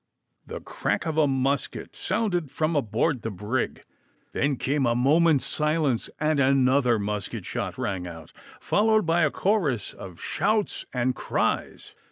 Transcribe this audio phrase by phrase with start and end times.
[0.47, 3.83] The crack of a musket sounded from aboard the brig.
[4.31, 9.93] Then came a moment's silence and another musket shot rang out, followed by a chorus
[9.93, 11.93] of shouts and cries.